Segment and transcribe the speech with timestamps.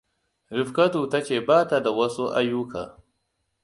[0.57, 2.81] Rifkatuam ta ce ba ta da wasu ayyuka.